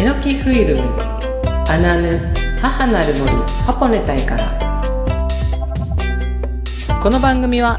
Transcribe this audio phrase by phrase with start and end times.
[0.00, 0.82] エノキフイルム
[1.68, 2.18] アナヌ
[2.58, 3.30] 母なる森
[3.66, 4.58] ハポネタイから
[7.02, 7.76] この番組は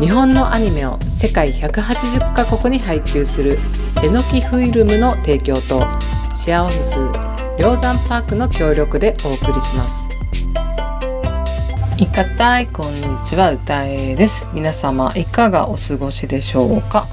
[0.00, 3.60] 日本のアニメを世界180カ国に配給する
[4.02, 5.86] エノキフイルムの提供と
[6.34, 6.98] シェアオフィス
[7.60, 10.08] 梁山パークの協力でお送りします。
[11.96, 17.06] いかたいこんにちは歌えです皆様いかがお過ごしでしょうか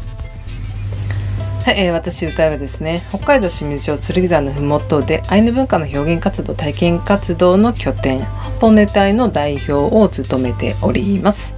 [1.70, 8.26] はい、えー、私歌いはですね北海道清水町剣山のふもとでアイヌ文化の表現活動体験活動の拠点
[8.60, 11.54] ポネ隊の代表を務めております。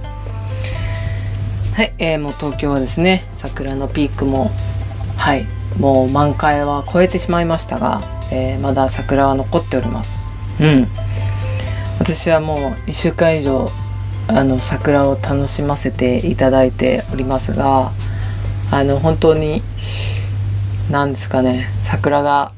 [1.72, 4.50] はい、えー、もう東京はですね桜のピークも
[5.16, 5.46] はい
[5.78, 10.20] もう満開は超えてしまいましたが、えー、まだ桜は残っております。
[10.60, 10.88] うん。
[12.00, 13.66] 私はもう1週間以上
[14.28, 17.92] あの桜を楽しませていただいておりますが
[18.72, 19.62] あの本当に
[20.90, 22.52] 何ですかね桜が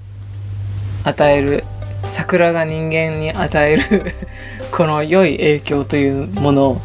[1.03, 1.65] 与える
[2.09, 4.15] 桜が人間に与える
[4.71, 6.81] この良い影響というものを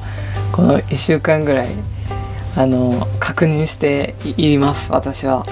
[0.51, 1.67] この1週間ぐらい
[2.55, 5.45] あの確認しています私は。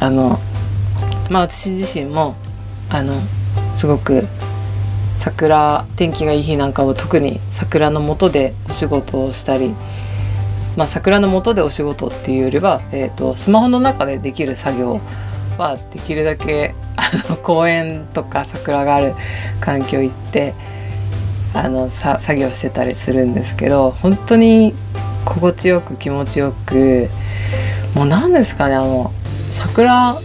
[0.00, 0.38] あの
[1.30, 2.34] まあ私自身も
[2.90, 3.14] あの
[3.76, 4.26] すごく
[5.16, 9.74] 桜天気がいい日なんかは特に桜の下でお仕事をしたり
[10.76, 15.00] まあ、桜の下でお仕事っていうよりは、えーと、スマホの中でできる作業
[15.58, 19.14] はできるだけあの公園とか桜がある
[19.60, 20.54] 環境行って
[21.54, 24.74] あのさ作業してたりするんですけど本当に
[25.24, 27.08] 心地よく気持ちよく
[27.94, 29.12] もう何ですかねあの
[29.52, 30.18] 桜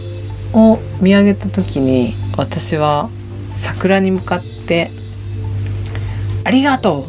[0.52, 3.08] を見上げた時に私は
[3.56, 4.90] 桜に向かって
[6.44, 7.04] 「ありがとう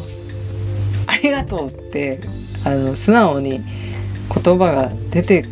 [1.06, 2.20] ありがとう」って
[2.64, 3.60] あの素直に
[4.42, 5.44] 言葉が出て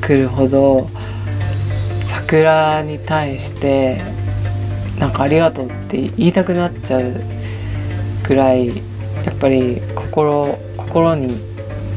[0.00, 0.86] くるほど
[2.06, 4.00] 桜に対して
[4.98, 7.14] なんかありがとうって言いたくなっちゃう
[8.26, 8.74] ぐらいや
[9.32, 11.38] っぱり心心に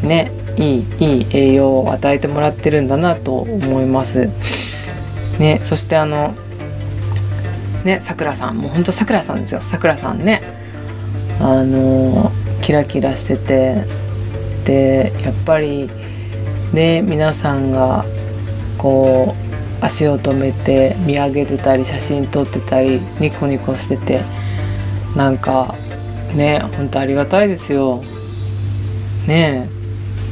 [0.02, 4.30] ねいいいい栄養を与えてもらってるんだなと思います。
[5.40, 6.36] ね、そしてあの
[7.84, 10.42] ねさくらさんもうほんとさくらさんですよさくらさんね
[11.40, 12.32] あの
[12.62, 13.84] キラキラしてて
[14.66, 15.90] でやっぱり
[16.74, 18.06] ね皆さんが
[18.78, 24.22] こう足を止めて見上げてたり写真撮ってたりニコニコしてて
[25.16, 25.76] なんか
[26.34, 28.02] ねほんとありがたいですよ。
[29.28, 29.70] ね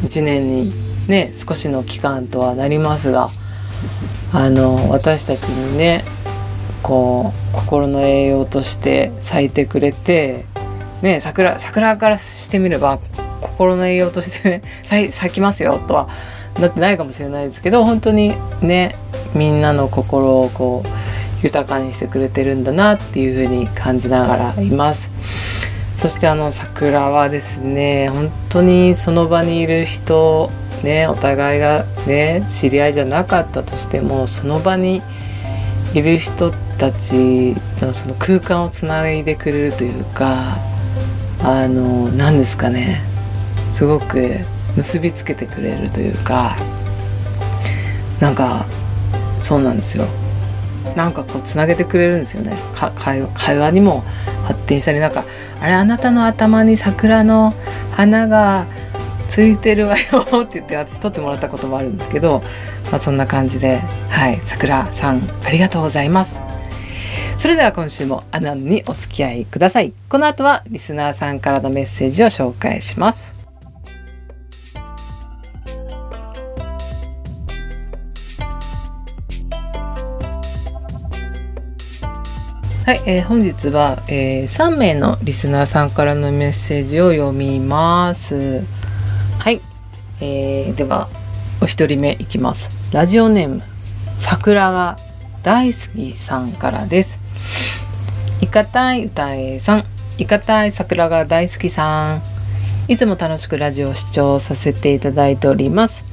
[0.04, 0.74] 1年に
[1.08, 3.30] ね少しの期間とはなりますが
[4.34, 6.04] あの私たちにね
[6.82, 10.46] こう心の栄養として咲いてくれて
[11.02, 13.00] ね桜桜からしてみれば
[13.62, 14.64] 心の栄養として
[15.12, 16.10] 咲きますよとは
[16.60, 18.96] なってないかもしれないですけど本当にね
[19.36, 25.10] みんなの心をこう豊かにしてくれてるんだなっていうふうに感じながらいます。
[25.98, 30.50] そしてあの桜はですね本当にその場にいる人
[30.84, 35.04] ねお互いがね知り合いじゃなかったとしてもその場に
[35.94, 40.58] いる人たちのその空間をつないでくれるというか
[41.44, 43.11] あの何ですかね
[43.72, 44.38] すごく
[44.76, 46.56] 結びつけてくれるというか
[48.20, 48.66] なんか
[49.40, 50.06] そうなんですよ。
[50.96, 52.58] なんかこうつなげてくれるんですよね。
[52.96, 54.04] 会話にも
[54.44, 55.24] 発展したりなんか
[55.60, 57.54] あれあなたの頭に桜の
[57.92, 58.66] 花が
[59.30, 62.42] ついてるわよって言って私撮ってもらったこともあるんですけど、
[62.92, 63.78] まあ、そんな感じで
[64.10, 66.40] はい桜さんありがとうございます。
[67.38, 69.94] それでは今週もアナンにお付き合いください。
[70.10, 73.41] この後はリスナーさんからのメッセージを紹介します。
[82.92, 88.66] はい、えー、本日は、えー、3名のリスナーさんからのメッセージを読みます。
[89.40, 89.62] はい、
[90.20, 91.10] えー、では
[91.62, 92.70] お一人目いきます。
[92.94, 93.64] ラジオネーム
[94.18, 94.98] 桜が
[95.42, 97.18] 大好きさんからです。
[98.42, 99.86] いかたい歌えさん、
[100.18, 102.24] いかたい桜が大好きさん。
[102.90, 106.04] いつも楽しくラジオを視聴させていただいております。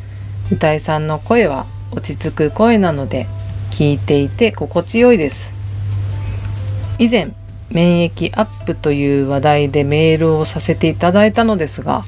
[0.53, 3.27] 歌いさんの声は落ち着く声なので
[3.73, 5.58] 聞いていて心地よいです。
[6.99, 7.33] 以前
[7.71, 12.03] 免疫アップという話題でメールをさせていただいたのですが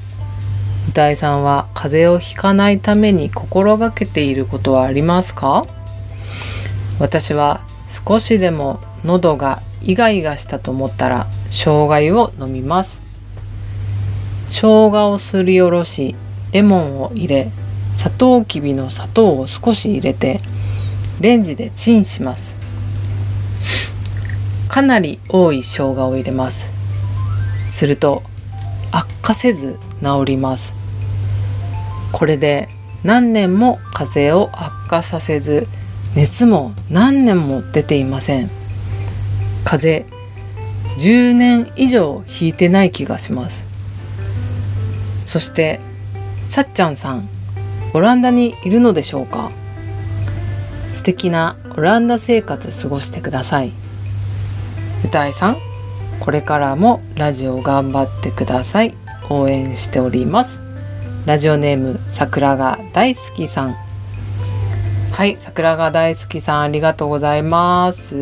[0.89, 5.65] 歌いさんは風邪をひかないために心がけていることはありますか？
[6.99, 7.61] 私は
[8.05, 12.99] 少しでも喉がイガイガしたと思ったら生姜を飲みます。
[14.47, 16.15] 生姜をすりおろし
[16.51, 17.51] レモンを入れ
[17.95, 20.41] サトウキビの砂糖を少し入れて
[21.21, 22.60] レンジでチンします。
[24.71, 26.69] かなり多い生姜を入れます。
[27.67, 28.23] すると
[28.89, 30.73] 悪化せず治ります。
[32.13, 32.69] これで
[33.03, 35.67] 何年も風邪を悪化させず
[36.15, 38.49] 熱も何年も出ていません。
[39.65, 40.17] 風邪
[40.99, 43.65] 10年以上引いてない気がします。
[45.25, 45.81] そして
[46.47, 47.27] さっちゃんさん
[47.93, 49.51] オランダにいるのでしょうか？
[50.93, 53.73] 素敵なオランダ生活過ごしてください。
[55.03, 55.57] 歌いさん
[56.19, 58.95] これからもラジオ頑張ってください。
[59.29, 60.59] 応援しております。
[61.25, 63.75] ラジオネーム桜が大好きさん。
[65.11, 68.15] はい桜が大好きさんありがとうございます。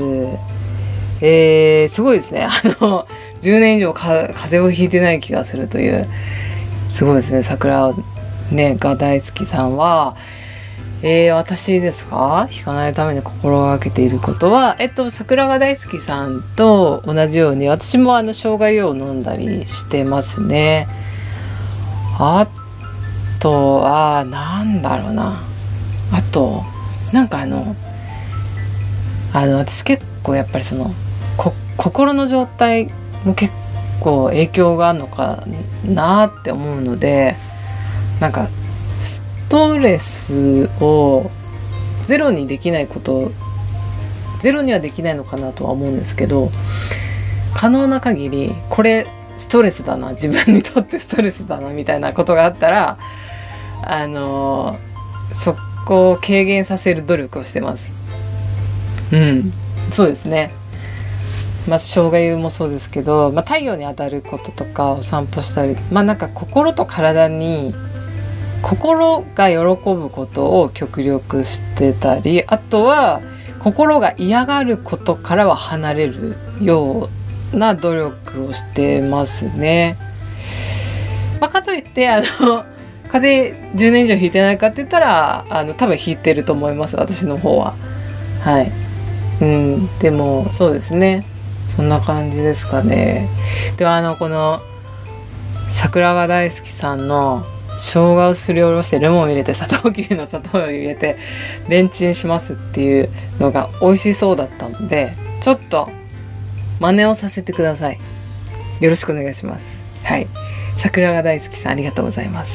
[1.21, 2.45] えー、すごいですね。
[2.45, 3.05] あの
[3.41, 6.07] 10年以上風邪をひいてない気がするという
[6.93, 7.43] すごいですね。
[7.43, 7.93] 桜、
[8.51, 10.15] ね、が大好きさんは。
[11.01, 12.49] えー、私ですか？
[12.51, 20.89] 引かないために心がけていることは、えっと、桜が大好きさんと同じように、私もあの、生姜湯を飲んだりしてますね。
[22.17, 22.47] あ
[23.39, 25.41] とは、なんだろうな。
[26.11, 26.65] あと、
[27.13, 27.77] なんかあの、
[29.31, 30.93] あの、私結構やっぱりその、
[31.77, 32.91] 心の状態
[33.23, 33.53] も結
[34.01, 35.45] 構影響があるのか
[35.85, 37.37] なって思うので、
[38.19, 38.49] なんか
[39.49, 41.29] トレスを
[42.03, 43.31] ゼロにできないこと
[44.39, 46.51] ゼロにはできないのかなとは思うんですけど
[47.53, 49.05] 可能な限りこれ
[49.37, 52.97] ストレスだな自分にとってストレスだなみたいなことがあったら
[53.83, 54.77] あの
[55.33, 55.55] そ
[55.85, 57.91] こを軽減させる努力をしてます。
[59.11, 59.53] うん、
[59.91, 60.51] そうですね。
[61.67, 67.75] まあ、生姜湯もそうですけど、まあ、太陽に当たることとかお散歩したりまあなんか心と体に
[68.61, 73.21] 心が喜ぶことを極力してたりあとは
[73.59, 77.09] 心が嫌がることからは離れるよ
[77.53, 79.97] うな努力をしてますね。
[81.41, 82.63] まあ、かといってあの
[83.11, 87.73] 風邪10年以上ひいてないかって言ったらあの多分ひいてると思います私の方は。
[88.41, 88.71] はい。
[89.41, 91.25] うん、でもそうですね
[91.75, 93.27] そんな感じですかね。
[93.77, 94.61] ではあのこの
[95.73, 97.45] 桜が大好きさんの
[97.79, 101.17] 生姜をすりおろしてレモンを入れて砂糖牛の砂糖を入れて
[101.69, 103.09] レンチンしますっていう
[103.39, 105.89] のが美味しそうだったのでちょっと
[106.79, 107.99] 真似をさせてください。
[108.79, 109.65] よろしくお願いします。
[110.03, 110.27] はい。
[110.77, 112.51] 桜が大好きさんありがとうございます。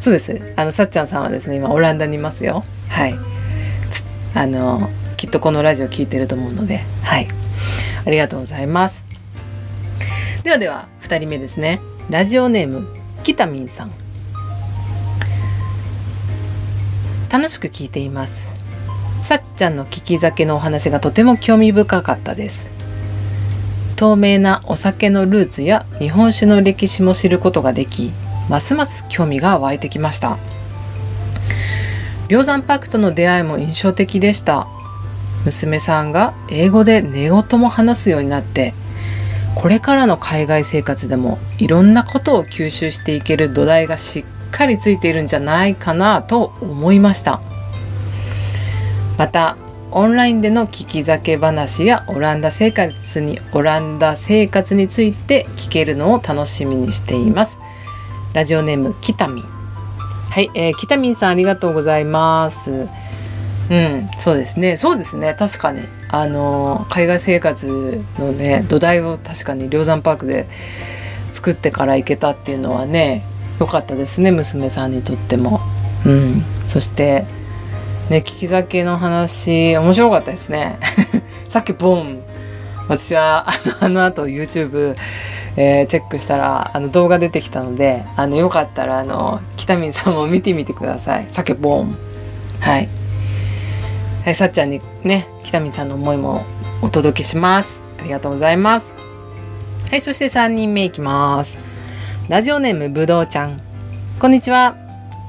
[0.00, 0.54] そうです。
[0.56, 2.64] あのさっちゃんさんはですね今オランダにいますよ。
[2.88, 3.14] はい。
[4.34, 7.28] あのきっとこのラジオ聞いてると思うのではい。
[8.04, 9.04] ありがとうございます。
[10.44, 11.80] ではでは2人目ですね。
[12.08, 12.95] ラジオネーム
[13.26, 13.90] キタミンさん。
[17.28, 18.48] 楽しく聞いています。
[19.20, 22.68] さっちゃんの聞き酒のお話がとても興味深かったです。
[23.96, 28.12] 透明なお酒のルーツや日本酒の歴史も知ることができ
[28.48, 30.38] ますます興味が湧いてきました。
[32.28, 34.68] 梁山パークとの出会いも印象的でした。
[35.44, 38.72] 娘さんが英語で寝言も話すようになって
[39.56, 47.40] これからの海外生活でもいろんなことを吸収していける土台がしっかりついているんじゃないかなと思いました。
[49.16, 49.56] また
[49.90, 57.58] オンラインでの聞き酒話やオランダ生活にオランダ生活について聞けるのを楽しみにしています。
[58.34, 59.44] ラジオネームキタミン。
[59.44, 62.70] はい、えー、キタミンさんありがとうございます。
[63.70, 64.76] うんそうですね。
[64.76, 65.34] そうですね。
[65.38, 65.95] 確かに。
[66.08, 70.46] あの海外生活のね土台を確かに梁山パークで
[71.32, 73.24] 作ってから行けたっていうのはね
[73.58, 75.60] 良かったですね娘さんにとっても。
[76.04, 77.26] うん、そして
[78.10, 80.78] ね聞き酒の話面白かったですね。
[81.48, 82.22] さっきボン
[82.88, 83.46] 私は
[83.80, 84.94] あの後 YouTube、
[85.56, 91.26] えー、チェックしたらあの動画出てきたのであのよかったらあの北見さんも見てみてください。
[91.32, 91.96] 酒ボン
[92.60, 92.88] はい
[94.34, 96.44] さっちゃんにね、北見さんの思いも
[96.82, 97.78] お届けします。
[98.00, 98.92] ありがとうございます。
[99.90, 101.56] はい、そして3人目いきます。
[102.28, 103.60] ラジオネームぶどうちゃん。
[104.18, 104.76] こんにちは。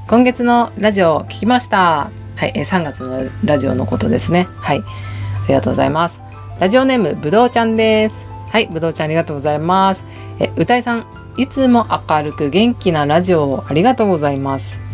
[0.08, 2.10] 今月のラジオ聞きました。
[2.36, 4.48] はい、え3月のラジオのことですね。
[4.58, 6.20] はい、ありがとうございます。
[6.60, 8.16] ラジオネームぶどうちゃんです。
[8.50, 10.04] はい、ぶどうちゃんありがとうございます。
[10.40, 11.06] え、歌いさん、
[11.38, 14.87] いつも明るく元気なラジオをありがとうございます。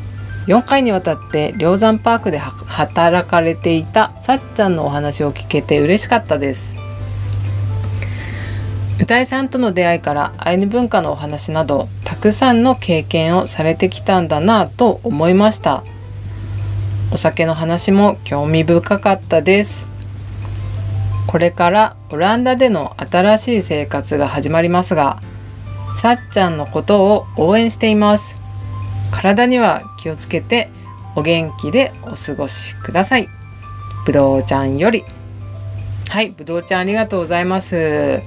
[0.48, 6.76] 4回にわたって梁山パークで働かれていたさっちゃんのお話を聞けて嬉しかったです。
[9.00, 15.84] 歌いさんとの出会いからアイヌ文化のお話などたくさんの経験をされてきたんだなと思いました。
[17.12, 19.88] お酒の話も興味深かったです。
[21.28, 25.22] これからオランダでの新しい生活が始まりますが
[25.96, 28.43] さっちゃんのことを応援しています。
[29.14, 30.70] 体には気をつけて
[31.16, 33.30] お元気でお過ごしください。
[34.06, 35.06] ぶどうちゃんより。
[36.10, 38.22] はいぶどうちゃんありがとうございます。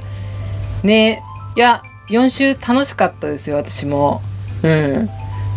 [0.83, 1.23] ね
[1.57, 4.23] いや4週楽しかったですよ私も。
[4.63, 5.11] うん。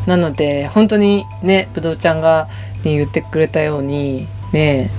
[0.07, 2.50] なので本当にねぶどうちゃんが、
[2.83, 4.89] ね、言ってくれたようにね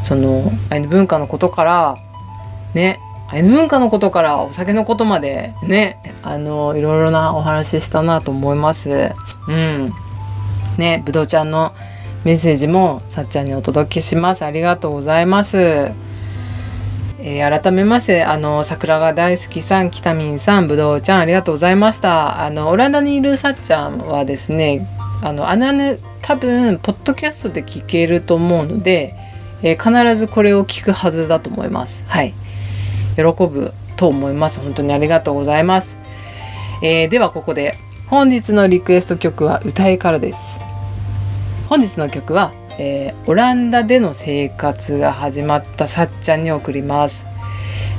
[0.00, 1.96] そのアイヌ文化のことから
[2.74, 2.98] ね
[3.40, 9.12] 文化のことからお酒のことまでねあのいろいろなお話ししたなと思います。
[9.48, 9.92] うん。
[10.76, 11.72] ねぶどうちゃんの
[12.24, 14.44] メッセージもさっちゃんにお届けします。
[14.44, 15.56] ありがとうございます。
[17.24, 22.44] えー、改めましてあの桜が大好きさん北民さんぶどうちゃんありがとうございました。
[22.44, 24.88] あのオランダにいるさっちゃんはですね
[25.22, 29.14] あのアナヌ多分ポッドキャストで聞けると思うので、
[29.62, 32.02] えー、必ずこれを聞くはずだと思います。
[32.06, 32.34] はい。
[33.16, 35.98] 喜ぶと思います本当にありがとうございます、
[36.82, 37.76] えー、ではここで
[38.06, 40.38] 本日のリクエスト曲は歌いからです
[41.68, 47.24] 本日の曲はえー、オランダでの生活が始まったさっちゃんに送ります。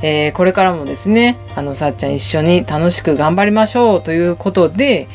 [0.01, 5.07] えー、これからもですね、あのさっちゃん一緒に楽しく頑張りましょうということで、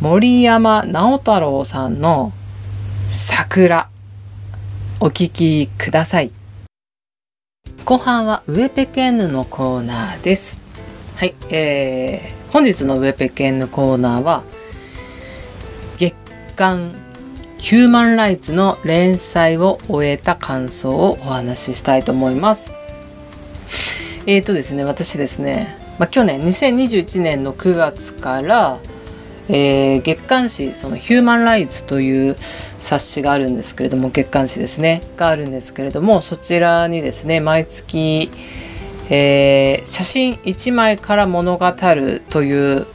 [0.00, 2.32] 森山直太朗さんの
[3.10, 3.88] 桜、
[5.00, 6.37] お聴きください。
[7.84, 10.60] 後半はウエペケンヌのコーナーです。
[11.16, 14.44] はい、えー、本日のウエペケンヌコーナーは、
[15.96, 16.14] 月
[16.56, 16.92] 間
[17.58, 22.70] ヒューマンライツの連載を終えた感想をお話ししたいと思います。
[24.26, 28.78] えーとですね、私ですね、まあ、去年2021年の9月から、
[29.48, 32.36] えー、月刊誌そのヒューマンライツという
[32.88, 38.30] 冊子があるんですけれども月刊誌ですねがあるんですけれどもそちらにですね毎月、
[39.10, 42.86] えー、写真1枚から物語るという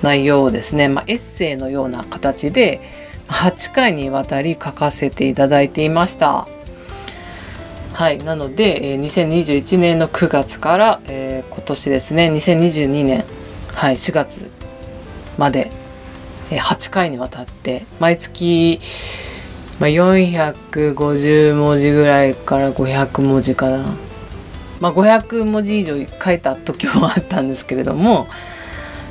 [0.00, 2.80] 内容をですね、まあ、エッセイのような形で
[3.28, 6.46] 8回にわたり書かせていただいていました。
[7.92, 13.24] はい、なので、え、2021年の9月から、えー、今年ですね2022年、
[13.74, 14.50] はい、4月
[15.36, 15.70] まで、
[16.50, 18.80] 8回にわたって毎月、
[19.82, 23.92] まあ、450文字ぐらいから500文字かな、
[24.80, 28.28] まあ、500文字以上書いた時もあったんですけれども、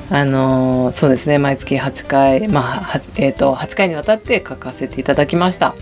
[0.10, 1.40] あのー、そうですね。
[1.40, 5.76] 毎月8回、まあえーと、8回にわたって書かせていただきました。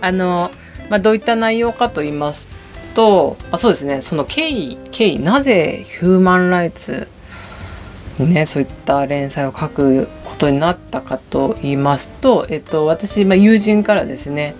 [0.00, 2.48] あのー、まあ、どういった内容かと言います
[2.94, 4.02] とあそうですね。
[4.02, 7.08] その経緯経緯なぜヒューマンライツ
[8.24, 14.54] ねそういった連載を書くことになったかと言いますと、えっと、私、まあ、友人からですね、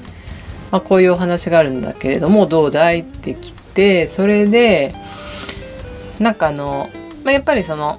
[0.70, 4.94] まあ、こういうお話があるんだけれどもどうだいってきてそれで
[6.18, 6.90] なんかあの、
[7.24, 7.98] まあ、やっぱりその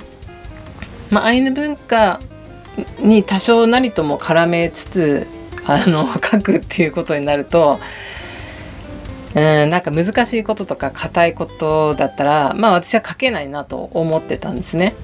[1.12, 2.22] まあ、アイヌ文化
[3.00, 5.28] に多少なりとも絡めつつ
[5.66, 7.80] あの 書くっていうことになると
[9.36, 14.96] うんなんか難しいこととか硬いことだったらまあ私は書けないなと思ってたんですね。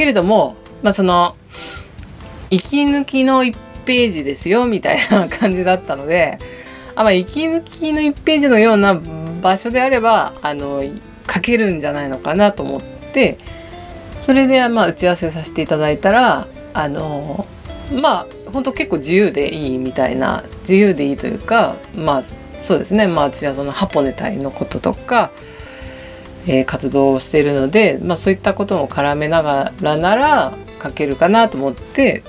[0.00, 1.36] けれどもまあその
[2.48, 3.54] 息抜きの1
[3.84, 6.38] ページですよみたいな感じだったので
[6.96, 8.98] あ、まあ、息抜きの1ページのような
[9.42, 10.82] 場所であればあの
[11.30, 13.36] 書けるんじゃないのかなと思って
[14.22, 17.44] それでまあ打ち合わせさせていただいたらあの
[17.92, 22.24] まあ本当結構自由でいいみたいな自由でいいというかまあ
[22.62, 23.06] そうですね。
[23.06, 25.30] まあ私はそのハポネ隊のこととか、
[26.46, 32.22] えー、活動をしているので、まあ、そういったことも絡めながらなら書けるかなと思って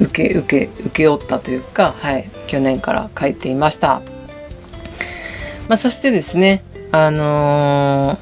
[0.00, 4.00] 受け受け請け負ったというか、はい、去年から書いていました。
[5.68, 6.62] まあ、そしてですね
[6.92, 8.18] あの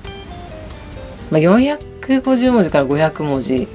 [1.30, 3.68] ー、まあ、450文字から500文字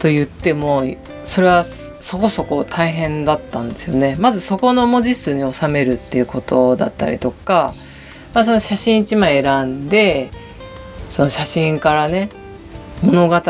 [0.00, 0.84] と言っても
[1.24, 4.16] それはそこそこ大変だったんですよね。
[4.18, 7.74] まずそこの文字数に収めるっていうことだったりとか、
[8.34, 10.30] まあ、その写真1枚選んで
[11.08, 12.30] その写真からね
[13.02, 13.42] 物語る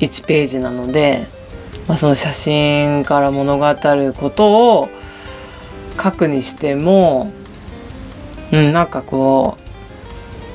[0.00, 1.26] 1ページなので、
[1.86, 4.88] まあ、その写真から物語ることを
[6.02, 7.32] 書くにしても、
[8.52, 9.56] うん、なんかこ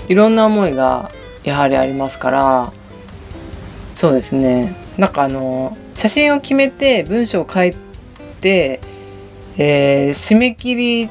[0.09, 1.11] ういろんな思いが
[1.43, 2.73] やはりありますから
[3.95, 4.75] そうですね。
[4.97, 7.73] なんかあの写真を決めて文章を書い
[8.39, 8.79] て、
[9.57, 11.09] えー、締め切り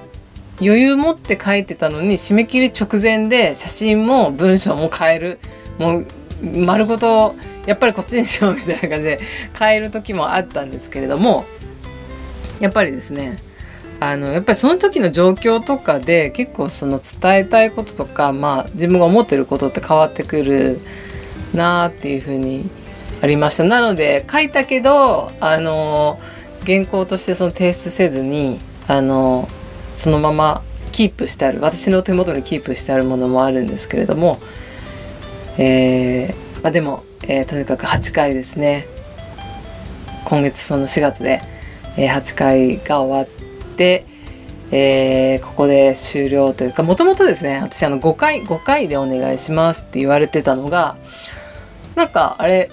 [0.61, 5.39] 余裕持って書いてたのに締め切り直前で写真も文章も変える。
[5.79, 6.07] もう
[6.43, 7.35] 丸ごと
[7.67, 9.21] やっぱりこっちにしようみたいな感じで
[9.59, 11.45] 変える時もあったんですけれども
[12.61, 13.39] やっぱりですね
[14.01, 20.81] あのやっぱりその時の状況とかで結構その伝えたいこととか、まあ、自分が思ってることって変わってくる
[21.53, 22.71] なあっていうふうに
[23.21, 23.65] ありました。
[23.65, 26.19] なので書いたけどあの
[26.65, 29.49] 原稿としてその提出せずにあの
[29.99, 30.63] そのまま
[30.93, 34.39] キープしてある私の手元にキープしてあるものもあるんですけれども、
[35.59, 38.85] えーまあ、でも、えー、とにかく8回ですね。
[40.25, 41.41] 今月その4月で、
[41.97, 44.05] えー、8回が終わって、
[44.71, 50.97] えー、ここで終了というかもともとですね私あの5回5回でお願いしますって言われてたのが
[51.95, 52.71] なんかあれ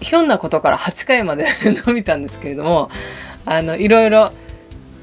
[0.00, 1.46] ひょんなことから8回まで
[1.86, 2.90] 伸びたんですけれども
[3.46, 4.30] あのいろいろ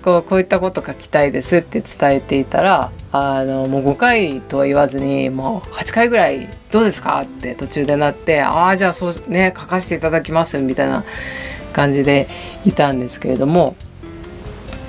[0.04, 11.04] こうこういったこと書きたいですって伝えていたらあのもう5回とは言わずにもう8回ぐらいどうですかって途中でなってああじゃあそうね書かせていただきますみたいな
[11.72, 12.28] 感じで
[12.66, 13.76] いたんですけれども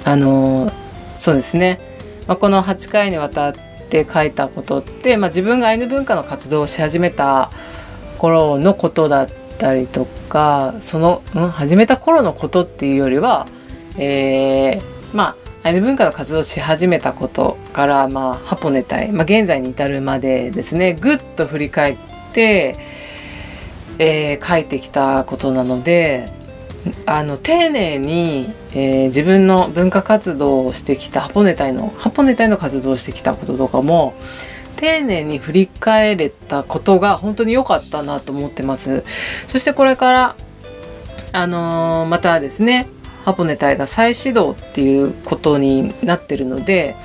[0.05, 0.73] あの
[1.17, 1.79] そうですね、
[2.27, 3.55] まあ、この8回にわたっ
[3.89, 7.51] て書いたことって、まあ、自分がアイヌ文化の活動をし始めた
[8.19, 9.29] 頃のことだっ
[9.59, 13.47] たりとかその、うん、始めた頃のことっていうよりは、
[13.97, 15.29] えー、ま
[15.63, 21.97] あアイヌ文化の活動をし始めたことから、まあ、ハポネ隊、まあ、現在に至るまでですねぐっと振り返っ
[22.35, 22.77] て、
[23.99, 26.31] えー、書いてきたことなので
[27.07, 34.13] あの丁寧に、えー、自分の文化活動をしてきたハポネ隊のハポネ隊の活動をしてきたこととかも
[34.77, 39.03] 丁寧に振り返れたことが本当に良かったなと思ってます。
[39.47, 40.37] そしてこれから
[41.33, 42.87] あのー、またですね
[43.25, 46.97] ハポネ隊が再始動っていうことになってるので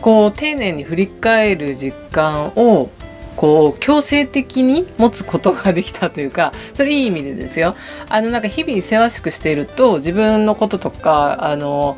[0.00, 2.90] こう丁寧に振り返る実感を
[3.34, 7.76] こう強制的に持つことができたというか それいい意味でですよ。
[8.08, 11.96] あのなんか日々せわしくしていると自分のこととかあの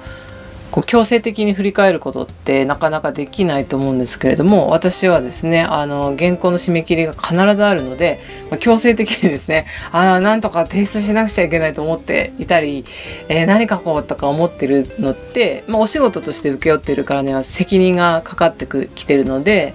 [0.70, 12.84] こう強制的に振り返ることってなかなかできないと思うんですけれども私はですねあの原稿の締め切りが必ずあるので、まあ、強制的にですねあなんとか提出しなくちゃいけないと思っていたり、
[13.28, 19.74] えー、何書こうとか思ってるのって、まあ、お仕事として請け負ってるからには責任がかかってきてるので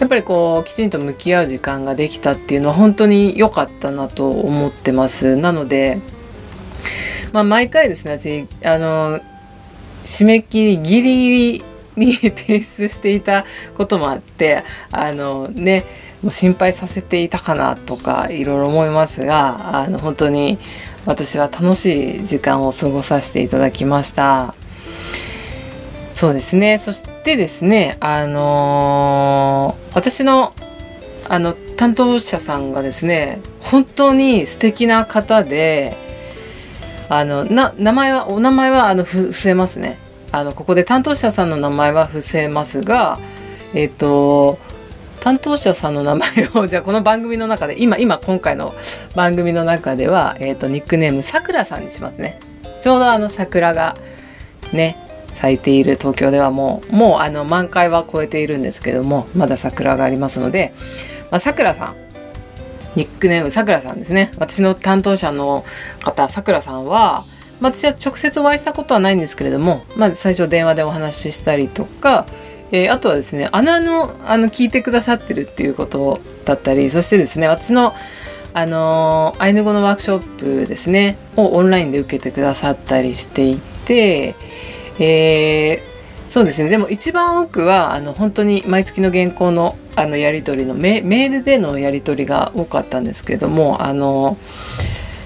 [0.00, 5.36] やっぱりこうきちんと向き合う時間ができたっていうのは本当に良かったなと思ってます。
[5.36, 6.00] なので、
[7.32, 9.20] まあ、毎回ですね私あの
[10.04, 11.64] 締め切りギリギリ
[11.96, 13.44] に提出していた
[13.76, 15.84] こともあってあのね
[16.22, 20.58] もう心配させていたかなとかいろいろ思いますがあの本当に
[21.06, 24.54] 私は楽しい時間を過ごさせていただきました。
[26.14, 30.52] そうですねそしてですねあのー、私の
[31.28, 35.96] あの担当者さんがですね本当に素敵な方で
[37.08, 39.98] あのな名前はお名前はあの伏せますね。
[40.32, 43.18] あのここで担当者さんの名前は伏せますが
[43.72, 44.58] えっ、と
[45.20, 48.74] 担当者さんの名前を じゃあこの番組の中で今今今回の
[49.14, 52.38] 番組の中では、えーと、ニックネームさくらさんにしますね。
[52.80, 53.96] ちょうどあの桜が
[54.72, 60.72] ね咲いている東京ではもうもうあの満開は超えているんですけどもまだ桜がありますので
[61.38, 62.03] さくらさん。
[62.96, 64.32] ニックネームさくらさんですね。
[64.38, 65.64] 私の担当者の
[66.02, 67.24] 方さくらさんは、
[67.60, 72.26] まあ、私は直接お会いしたことはないんですけれども、まあ、最初電話でお話ししたりとか、
[72.72, 77.94] えー、あとはですね穴のあの聞いてくださってるっていうことだったりそしてですね私の
[78.56, 84.36] あのアイヌ語のワークショップですねをオンラインで受けてくださったりしていて
[84.98, 85.93] えー、
[86.34, 94.36] そうですねでも一番多くはあの本当に毎月の原稿のあのやり取りのメールでのやり取りが多かったんですけどもあの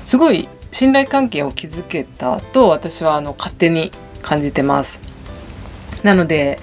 [0.05, 3.91] すごい信頼関係を築けたと私はあの勝手に
[4.21, 5.01] 感じてます。
[6.03, 6.59] なので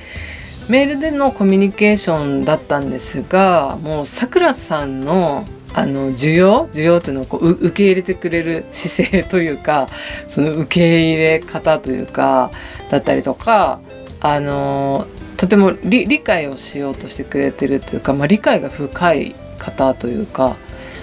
[0.69, 9.88] メールでのコミュニケーションだったんですがもうさくらさんのあの需要需要っていうのをこう受け入れてくれる姿勢というか
[10.27, 12.51] その受け入れ方というか
[12.91, 13.81] だったりとか
[14.25, 15.05] あの
[15.38, 20.57] とても理解をしようとしてくれてるというか、まあ、理解が深い方というか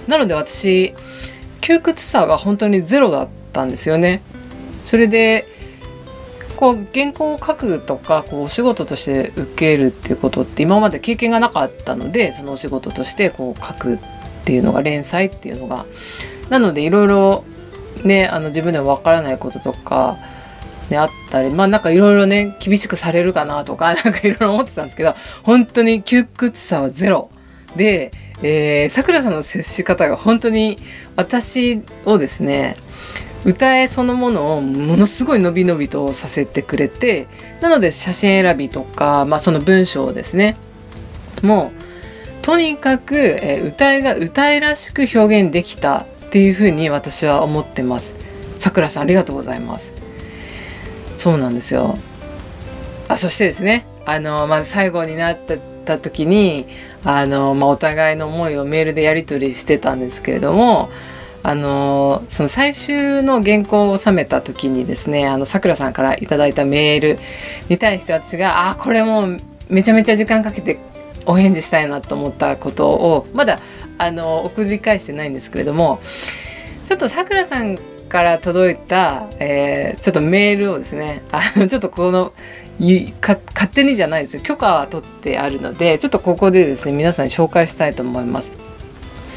[0.09, 0.93] なので私
[1.61, 4.23] 窮屈さが本当にゼロだったんですよね。
[4.83, 5.45] それで
[6.57, 13.99] こう原稿を書くとかこうお仕事として受けるっていうことって今まで経験がなかったのでそのお仕事としてこう書くっ
[14.45, 15.87] ていうのが連載っていうのが
[16.51, 17.45] なのでいろいろ
[18.03, 20.19] ねあの自分でもわからないこととか
[20.93, 27.31] ね、あったり、まあなんかいろいろね、厳しくされるかなとか、 なんかいろいろ思ってたんですけど、本当に窮屈さはゼロ。
[27.77, 30.79] で、えー、さくらさんの接し方が本当に
[31.17, 32.77] 私をですね、
[33.45, 37.27] 歌えそのものをものすごい伸び伸びとさせてくれて
[37.61, 40.57] なので写真選びとか、まあ、その文章ですね
[41.43, 48.15] もうとにかく、えー、歌いが歌いらしく表現できたっていうふうに私は思ってます
[48.59, 49.92] さくらさんありがとうございます
[51.23, 51.99] そうなんですよ。
[53.07, 55.39] あそしてですねあの、まあ、最後になっ
[55.85, 56.67] た時に
[57.05, 60.91] あの、まあ、お互いの思いをメールでやり取りしてたんですけれども
[61.45, 67.19] あのその最終の原稿を収めた時にですねあのさくらさんから頂いたメール
[67.69, 70.81] に対して私があこれもうめちゃめちゃ時間かけて
[71.27, 73.61] お返事したいなと思ったことをまだ
[73.99, 76.01] あの送り返してないんですけれども
[76.85, 77.79] ちょっとさくらさん
[78.13, 82.35] から届いた、えー、ちょっとメールをですねあの ちょっとこの
[82.79, 83.41] 勝
[83.73, 88.53] 手にじゃないです許可は取ってあるのでちょっとここでですね皆さんに紹介したいと思います。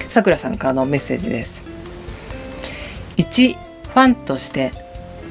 [0.09, 1.63] さくらさんからのメッセージです。
[3.17, 4.73] 1ファンとして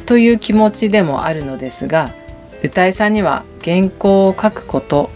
[0.06, 2.10] という気持ちでもあるのですが
[2.62, 5.10] 歌いさんには原稿を書くこと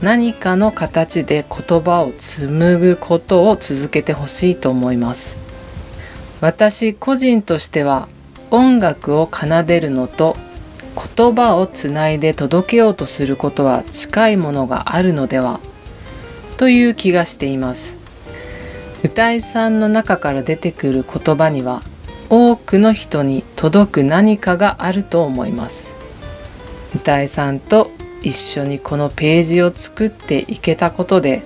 [0.00, 5.39] 何かの形で言葉を紡ぐことを続けてほしいと思います。
[6.40, 8.08] 私個人としては
[8.50, 10.36] 音楽を奏でるのと
[11.16, 15.60] 言葉をつないで届けようとすることは近いものがあるのでは
[16.56, 17.96] という気がしています。
[19.02, 21.80] 歌いさんの中から出てくる言葉には
[22.28, 25.90] 多くの人に届く何かがあると思います。
[26.94, 27.90] 歌いさんと
[28.22, 31.42] 一緒にこのページを作っていけたことで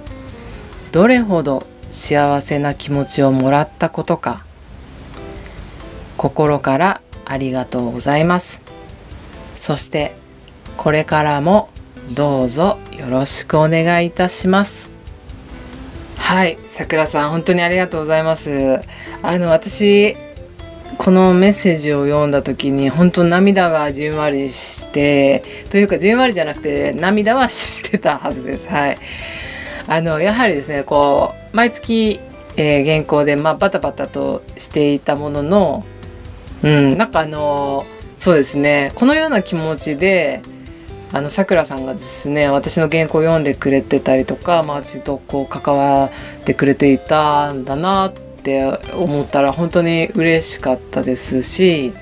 [0.90, 4.44] どれほど幸せな気持ちをもらったことか
[6.24, 8.62] 心からありがとうございます。
[9.56, 10.14] そして
[10.78, 11.68] これからも
[12.14, 14.88] どうぞよろしくお願いいたします。
[16.16, 18.80] はいさくらさん本当にありがとうございます。
[19.20, 20.16] あの私
[20.96, 28.66] このメッセージを読んだ時に本当涙がじんわりしてというかじんわりじゃなくて涙はしてたはずです。
[28.66, 28.98] はい、
[29.88, 32.18] あのやはりですねこう毎月、
[32.56, 35.84] えー、原稿で、まあ、バタバタとしていたものの、
[36.64, 37.84] うん、なんかあの
[38.18, 40.42] そうですねこのような気持ちで
[41.12, 51.92] あのさくらさんがですね私の原稿を読んでくれてたりとか、まあ、私とこう関わってくれていたんだなってって思ったら本当に嬉しかったですし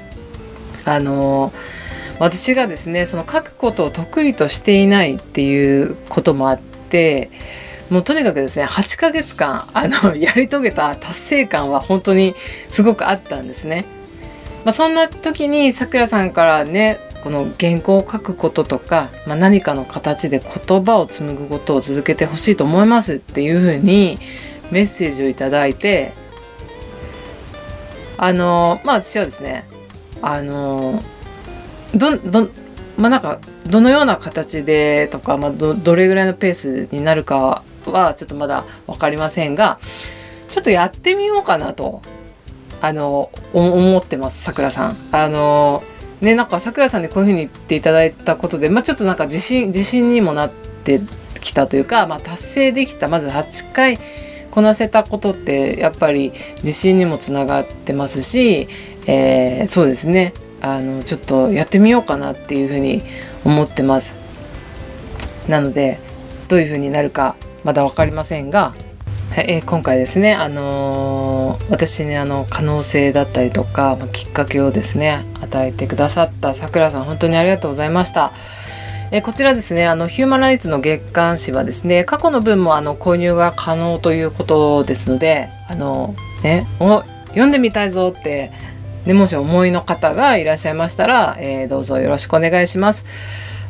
[0.85, 1.53] あの
[2.19, 7.31] 私がですねその書くことを得意としていないっていうこともあって
[7.91, 12.35] もうとにかくですね8ヶ月間あのやり遂げた達成感は本当に
[12.69, 13.85] すごくあったんですね。
[14.65, 24.19] まあ、そんな時にさくらさんからねこの原稿を書くこととか、まあ、何かの形で言葉を紡ぐことを続けてほしいと思いますっていうふうに
[24.71, 26.13] メッセージをいただいて
[28.19, 29.65] あのまあ私はですね
[30.21, 31.03] あの
[31.95, 32.49] どど
[32.97, 39.79] まあなんかどのような形でとか、まあど、どれぐらいのペースになるかはちょっとまだ分かりませんが
[40.49, 42.03] ちょっとやってみようかなと
[42.83, 44.97] あの思ってますさくらさん。
[45.13, 45.83] あの
[46.21, 50.53] ねなんかさくらさんにこういうふうに言っていただいたことで、まあ、ちょっとなんか自信自信にもなっ
[50.85, 51.01] て
[51.41, 53.99] きたというか、まあ、達成できたまず8回
[54.51, 58.69] こなせたことってやっぱり自信にもつながってますし、
[59.07, 63.03] えー、そうですねあのちょっとやってみようかなっていうふうに
[63.45, 64.19] 思ってます。
[65.49, 65.99] なので
[66.49, 68.75] どういうふうになるかまだ分かりませんが、
[69.33, 78.33] はいえー、今回ですね、あのー、私にあの可能性だったりとか、まあ、きっかけをですね与えてくださったさくらさん本当にありがとうございました。
[79.11, 88.53] えこちらですねあのヒューマンライツの月刊誌はですね過去の分もあの購入が可能ということですのであのねお読んでみたいぞって
[89.07, 93.05] ね、もし思いの方がいらっしゃいましたら、えー、どうぞよろしくお願いします。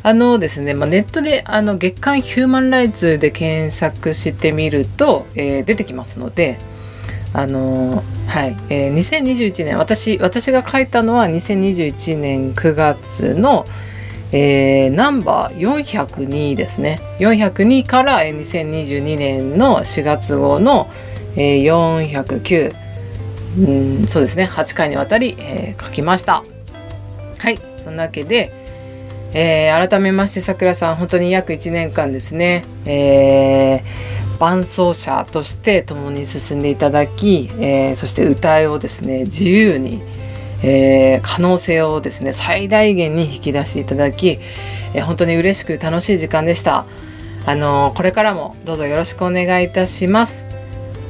[0.05, 6.57] あのですね、まあ、ネットであの月刊ヒューマンライツで検索してみると、えー、出てきますので、
[7.33, 13.65] あのはい、えー、2021年私私が書いたのは2021年9月の、
[14.33, 16.99] えー、ナンバー402ですね。
[17.19, 20.89] 402から2022年の4月号の、
[21.37, 22.73] えー、409
[23.57, 24.03] う。
[24.03, 24.49] んそうですね。
[24.51, 26.43] 8回にわたり、えー、書きました。
[27.37, 28.62] はいそんなわけで、
[29.33, 40.01] えー、改めましてさくらさん本当に約1年間ですね、えー、伴奏者として共に進んでいただき、えー、そして歌いをですね自由に
[40.63, 44.39] えー、可能性をですね最大限に引き出していただき、
[44.93, 46.85] えー、本当に嬉しく楽しい時間でした。
[47.45, 50.45] あのー、これからもどうぞよろしくお願いいたします。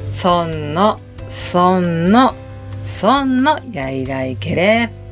[0.06, 2.34] そんのそんの
[2.86, 5.03] そんのやいらいけれ。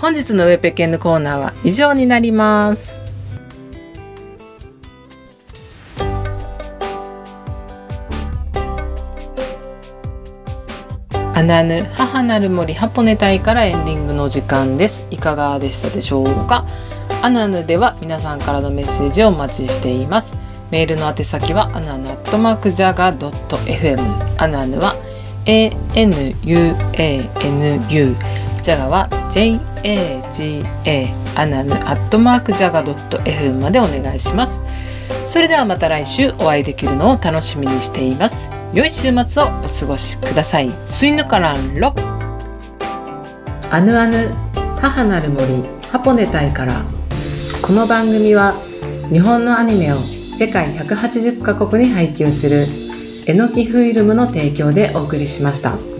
[0.00, 2.94] 本日のウェペケンのコーナーは以上になります。
[11.34, 15.06] アナヌ母なる森ハポネ隊からエンディングの時間です。
[15.10, 16.64] いかがでしたでしょうか？
[17.22, 20.34] アナヌでは皆さんからのメッセージをお待ちしています。
[20.70, 23.98] メールの宛先はアナヌアットマークジャガドット FM
[24.42, 24.96] アナヌは
[25.44, 26.44] ANUANU
[28.62, 29.08] ジャガは
[29.86, 30.66] aga
[31.36, 34.60] アナヌアットマークジャガドット FM までお願いします。
[35.24, 38.50] それではまた来週お会いできるのを楽しみにしています。
[38.74, 40.70] 良い週末をお過ごしください。
[40.86, 41.94] スイヌカランロ
[43.70, 44.34] アヌアヌ
[44.80, 46.84] 母なる森ハポネタイから。
[47.62, 48.54] この番組は
[49.12, 52.66] 日本のアニメを世界180カ国に配給する
[53.26, 55.95] えのきフィルムの提供でお送りしました。